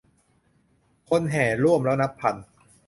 [1.09, 2.35] คนแห่ร่วมแล้วนับพัน